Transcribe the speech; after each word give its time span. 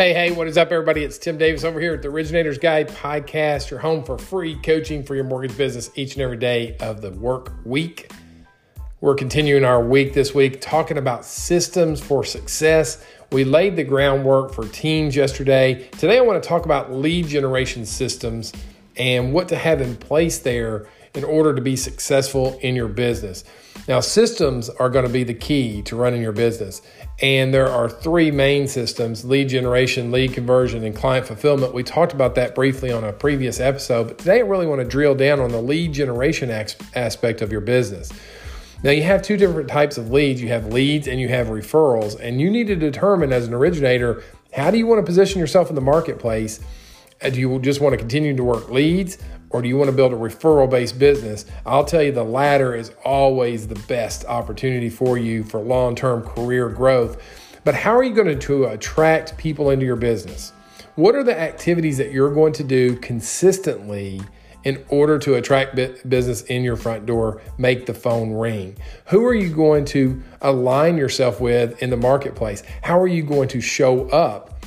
Hey, 0.00 0.14
hey, 0.14 0.30
what 0.30 0.48
is 0.48 0.56
up, 0.56 0.72
everybody? 0.72 1.04
It's 1.04 1.18
Tim 1.18 1.36
Davis 1.36 1.62
over 1.62 1.78
here 1.78 1.92
at 1.92 2.00
the 2.00 2.08
Originators 2.08 2.56
Guide 2.56 2.88
podcast, 2.88 3.68
your 3.68 3.78
home 3.80 4.02
for 4.02 4.16
free 4.16 4.54
coaching 4.62 5.02
for 5.02 5.14
your 5.14 5.24
mortgage 5.24 5.54
business 5.58 5.90
each 5.94 6.14
and 6.14 6.22
every 6.22 6.38
day 6.38 6.74
of 6.80 7.02
the 7.02 7.10
work 7.10 7.52
week. 7.66 8.10
We're 9.02 9.14
continuing 9.14 9.62
our 9.62 9.84
week 9.84 10.14
this 10.14 10.34
week 10.34 10.62
talking 10.62 10.96
about 10.96 11.26
systems 11.26 12.00
for 12.00 12.24
success. 12.24 13.04
We 13.30 13.44
laid 13.44 13.76
the 13.76 13.84
groundwork 13.84 14.54
for 14.54 14.66
teams 14.68 15.14
yesterday. 15.14 15.86
Today, 15.90 16.16
I 16.16 16.22
want 16.22 16.42
to 16.42 16.48
talk 16.48 16.64
about 16.64 16.90
lead 16.90 17.26
generation 17.26 17.84
systems 17.84 18.54
and 18.96 19.34
what 19.34 19.48
to 19.48 19.56
have 19.56 19.82
in 19.82 19.96
place 19.96 20.38
there 20.38 20.86
in 21.14 21.24
order 21.24 21.54
to 21.54 21.60
be 21.60 21.76
successful 21.76 22.58
in 22.62 22.76
your 22.76 22.88
business. 22.88 23.44
Now, 23.88 24.00
systems 24.00 24.68
are 24.68 24.88
going 24.88 25.06
to 25.06 25.12
be 25.12 25.24
the 25.24 25.34
key 25.34 25.82
to 25.82 25.96
running 25.96 26.22
your 26.22 26.32
business. 26.32 26.82
And 27.22 27.52
there 27.52 27.68
are 27.68 27.88
three 27.88 28.30
main 28.30 28.68
systems 28.68 29.24
lead 29.24 29.48
generation, 29.48 30.12
lead 30.12 30.32
conversion, 30.32 30.84
and 30.84 30.94
client 30.94 31.26
fulfillment. 31.26 31.74
We 31.74 31.82
talked 31.82 32.12
about 32.12 32.34
that 32.36 32.54
briefly 32.54 32.92
on 32.92 33.04
a 33.04 33.12
previous 33.12 33.60
episode, 33.60 34.08
but 34.08 34.18
today 34.18 34.38
I 34.38 34.42
really 34.42 34.66
want 34.66 34.80
to 34.80 34.86
drill 34.86 35.14
down 35.14 35.40
on 35.40 35.50
the 35.50 35.60
lead 35.60 35.92
generation 35.92 36.50
aspect 36.94 37.42
of 37.42 37.50
your 37.50 37.60
business. 37.60 38.12
Now, 38.82 38.92
you 38.92 39.02
have 39.02 39.22
two 39.22 39.36
different 39.36 39.68
types 39.68 39.98
of 39.98 40.10
leads 40.10 40.40
you 40.40 40.48
have 40.48 40.72
leads 40.72 41.06
and 41.06 41.20
you 41.20 41.28
have 41.28 41.48
referrals, 41.48 42.18
and 42.18 42.40
you 42.40 42.50
need 42.50 42.66
to 42.68 42.76
determine 42.76 43.32
as 43.32 43.46
an 43.46 43.52
originator 43.52 44.22
how 44.52 44.70
do 44.70 44.78
you 44.78 44.86
want 44.86 45.00
to 45.00 45.06
position 45.06 45.38
yourself 45.38 45.68
in 45.68 45.74
the 45.74 45.80
marketplace 45.80 46.60
do 47.28 47.38
you 47.38 47.58
just 47.60 47.80
want 47.80 47.92
to 47.92 47.98
continue 47.98 48.34
to 48.34 48.42
work 48.42 48.70
leads 48.70 49.18
or 49.50 49.60
do 49.60 49.68
you 49.68 49.76
want 49.76 49.90
to 49.90 49.96
build 49.96 50.12
a 50.12 50.16
referral 50.16 50.70
based 50.70 50.98
business? 50.98 51.44
I'll 51.66 51.84
tell 51.84 52.02
you 52.02 52.12
the 52.12 52.24
latter 52.24 52.74
is 52.74 52.92
always 53.04 53.68
the 53.68 53.74
best 53.86 54.24
opportunity 54.24 54.88
for 54.88 55.18
you 55.18 55.44
for 55.44 55.60
long 55.60 55.94
term 55.94 56.22
career 56.22 56.68
growth. 56.70 57.20
But 57.64 57.74
how 57.74 57.94
are 57.94 58.02
you 58.02 58.14
going 58.14 58.38
to 58.38 58.64
attract 58.64 59.36
people 59.36 59.70
into 59.70 59.84
your 59.84 59.96
business? 59.96 60.52
What 60.94 61.14
are 61.14 61.22
the 61.22 61.38
activities 61.38 61.98
that 61.98 62.10
you're 62.10 62.32
going 62.32 62.54
to 62.54 62.64
do 62.64 62.96
consistently 62.96 64.20
in 64.64 64.84
order 64.88 65.18
to 65.18 65.34
attract 65.34 65.74
business 66.08 66.42
in 66.42 66.62
your 66.62 66.76
front 66.76 67.06
door, 67.06 67.42
make 67.58 67.86
the 67.86 67.94
phone 67.94 68.32
ring? 68.32 68.76
Who 69.06 69.24
are 69.26 69.34
you 69.34 69.52
going 69.52 69.84
to 69.86 70.22
align 70.40 70.96
yourself 70.96 71.40
with 71.40 71.82
in 71.82 71.90
the 71.90 71.96
marketplace? 71.96 72.62
How 72.82 72.98
are 72.98 73.06
you 73.08 73.22
going 73.22 73.48
to 73.48 73.60
show 73.60 74.08
up 74.08 74.59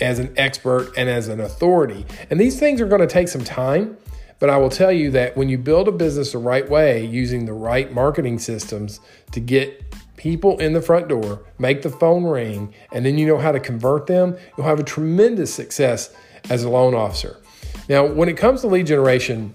as 0.00 0.18
an 0.18 0.32
expert 0.36 0.92
and 0.96 1.08
as 1.08 1.28
an 1.28 1.40
authority. 1.40 2.04
And 2.30 2.40
these 2.40 2.58
things 2.58 2.80
are 2.80 2.86
going 2.86 3.00
to 3.00 3.06
take 3.06 3.28
some 3.28 3.44
time, 3.44 3.96
but 4.38 4.50
I 4.50 4.58
will 4.58 4.70
tell 4.70 4.92
you 4.92 5.10
that 5.12 5.36
when 5.36 5.48
you 5.48 5.58
build 5.58 5.88
a 5.88 5.92
business 5.92 6.32
the 6.32 6.38
right 6.38 6.68
way 6.68 7.04
using 7.04 7.46
the 7.46 7.52
right 7.52 7.92
marketing 7.92 8.38
systems 8.38 9.00
to 9.32 9.40
get 9.40 9.82
people 10.16 10.58
in 10.58 10.72
the 10.72 10.82
front 10.82 11.08
door, 11.08 11.44
make 11.58 11.82
the 11.82 11.90
phone 11.90 12.24
ring, 12.24 12.74
and 12.92 13.04
then 13.04 13.18
you 13.18 13.26
know 13.26 13.38
how 13.38 13.52
to 13.52 13.60
convert 13.60 14.06
them, 14.06 14.36
you'll 14.56 14.66
have 14.66 14.80
a 14.80 14.84
tremendous 14.84 15.52
success 15.52 16.14
as 16.50 16.64
a 16.64 16.68
loan 16.68 16.94
officer. 16.94 17.38
Now, 17.88 18.04
when 18.04 18.28
it 18.28 18.36
comes 18.36 18.62
to 18.62 18.66
lead 18.66 18.86
generation, 18.86 19.54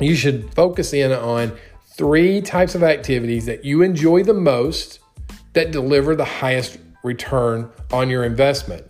you 0.00 0.14
should 0.14 0.52
focus 0.54 0.92
in 0.92 1.12
on 1.12 1.56
three 1.96 2.40
types 2.40 2.74
of 2.74 2.82
activities 2.82 3.46
that 3.46 3.64
you 3.64 3.82
enjoy 3.82 4.22
the 4.22 4.34
most 4.34 5.00
that 5.54 5.72
deliver 5.72 6.14
the 6.14 6.24
highest 6.24 6.78
return 7.02 7.70
on 7.92 8.08
your 8.08 8.24
investment 8.24 8.88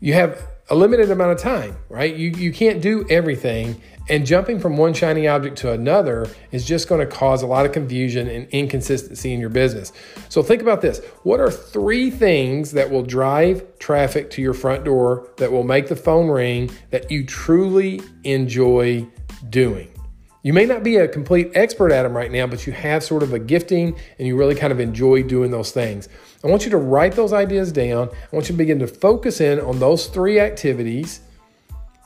you 0.00 0.14
have 0.14 0.46
a 0.70 0.74
limited 0.74 1.10
amount 1.10 1.32
of 1.32 1.38
time, 1.38 1.76
right? 1.88 2.14
You, 2.14 2.30
you 2.30 2.52
can't 2.52 2.80
do 2.80 3.04
everything. 3.10 3.80
And 4.08 4.26
jumping 4.26 4.58
from 4.58 4.76
one 4.76 4.94
shiny 4.94 5.28
object 5.28 5.58
to 5.58 5.72
another 5.72 6.28
is 6.52 6.64
just 6.64 6.88
going 6.88 7.00
to 7.00 7.06
cause 7.06 7.42
a 7.42 7.46
lot 7.46 7.66
of 7.66 7.72
confusion 7.72 8.28
and 8.28 8.48
inconsistency 8.48 9.32
in 9.32 9.40
your 9.40 9.50
business. 9.50 9.92
So 10.28 10.42
think 10.42 10.62
about 10.62 10.80
this. 10.80 11.00
What 11.22 11.38
are 11.38 11.50
three 11.50 12.10
things 12.10 12.72
that 12.72 12.90
will 12.90 13.02
drive 13.02 13.78
traffic 13.78 14.30
to 14.30 14.42
your 14.42 14.54
front 14.54 14.84
door 14.84 15.28
that 15.36 15.52
will 15.52 15.64
make 15.64 15.88
the 15.88 15.96
phone 15.96 16.28
ring 16.28 16.70
that 16.90 17.10
you 17.10 17.24
truly 17.24 18.00
enjoy 18.24 19.06
doing? 19.48 19.99
You 20.42 20.54
may 20.54 20.64
not 20.64 20.82
be 20.82 20.96
a 20.96 21.06
complete 21.06 21.50
expert 21.54 21.92
at 21.92 22.04
them 22.04 22.16
right 22.16 22.30
now, 22.30 22.46
but 22.46 22.66
you 22.66 22.72
have 22.72 23.04
sort 23.04 23.22
of 23.22 23.34
a 23.34 23.38
gifting 23.38 23.94
and 24.18 24.26
you 24.26 24.36
really 24.38 24.54
kind 24.54 24.72
of 24.72 24.80
enjoy 24.80 25.22
doing 25.22 25.50
those 25.50 25.70
things. 25.70 26.08
I 26.42 26.46
want 26.46 26.64
you 26.64 26.70
to 26.70 26.78
write 26.78 27.12
those 27.12 27.34
ideas 27.34 27.72
down. 27.72 28.08
I 28.08 28.36
want 28.36 28.48
you 28.48 28.54
to 28.54 28.58
begin 28.58 28.78
to 28.78 28.86
focus 28.86 29.42
in 29.42 29.60
on 29.60 29.78
those 29.78 30.06
three 30.06 30.40
activities 30.40 31.20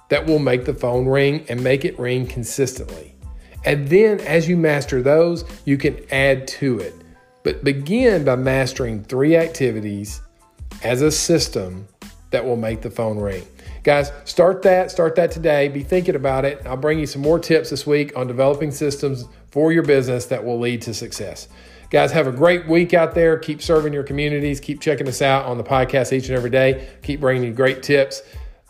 that 0.08 0.26
will 0.26 0.40
make 0.40 0.64
the 0.64 0.74
phone 0.74 1.06
ring 1.06 1.46
and 1.48 1.62
make 1.62 1.84
it 1.84 1.96
ring 1.98 2.26
consistently. 2.26 3.14
And 3.64 3.88
then 3.88 4.20
as 4.20 4.48
you 4.48 4.56
master 4.56 5.00
those, 5.00 5.44
you 5.64 5.78
can 5.78 6.04
add 6.10 6.48
to 6.48 6.80
it. 6.80 6.94
But 7.44 7.62
begin 7.62 8.24
by 8.24 8.36
mastering 8.36 9.04
three 9.04 9.36
activities 9.36 10.20
as 10.82 11.02
a 11.02 11.10
system 11.10 11.86
that 12.34 12.44
will 12.44 12.56
make 12.56 12.82
the 12.82 12.90
phone 12.90 13.18
ring. 13.18 13.46
Guys, 13.84 14.12
start 14.24 14.62
that, 14.62 14.90
start 14.90 15.14
that 15.16 15.30
today. 15.30 15.68
Be 15.68 15.82
thinking 15.82 16.14
about 16.14 16.44
it. 16.44 16.60
I'll 16.66 16.76
bring 16.76 16.98
you 16.98 17.06
some 17.06 17.22
more 17.22 17.38
tips 17.38 17.70
this 17.70 17.86
week 17.86 18.16
on 18.16 18.26
developing 18.26 18.70
systems 18.70 19.24
for 19.50 19.72
your 19.72 19.82
business 19.82 20.26
that 20.26 20.44
will 20.44 20.58
lead 20.58 20.82
to 20.82 20.94
success. 20.94 21.48
Guys, 21.90 22.10
have 22.10 22.26
a 22.26 22.32
great 22.32 22.66
week 22.66 22.92
out 22.92 23.14
there. 23.14 23.38
Keep 23.38 23.62
serving 23.62 23.92
your 23.92 24.02
communities. 24.02 24.58
Keep 24.58 24.80
checking 24.80 25.06
us 25.06 25.22
out 25.22 25.44
on 25.44 25.58
the 25.58 25.64
podcast 25.64 26.12
each 26.12 26.28
and 26.28 26.36
every 26.36 26.50
day. 26.50 26.88
Keep 27.02 27.20
bringing 27.20 27.44
you 27.44 27.52
great 27.52 27.82
tips. 27.82 28.22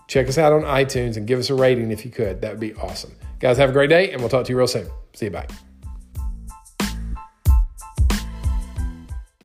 Check 0.09 0.29
us 0.29 0.37
out 0.37 0.53
on 0.53 0.63
iTunes 0.63 1.17
and 1.17 1.27
give 1.27 1.39
us 1.39 1.49
a 1.49 1.55
rating 1.55 1.91
if 1.91 2.05
you 2.05 2.11
could. 2.11 2.43
That 2.43 2.51
would 2.51 2.61
be 2.61 2.75
awesome. 2.75 3.13
Guys, 3.41 3.57
have 3.57 3.71
a 3.71 3.73
great 3.73 3.91
day, 3.91 4.11
and 4.11 4.21
we'll 4.21 4.29
talk 4.29 4.45
to 4.47 4.53
you 4.53 4.59
real 4.59 4.67
soon. 4.67 4.87
See 5.15 5.27
you. 5.27 5.31
Bye. 5.31 5.47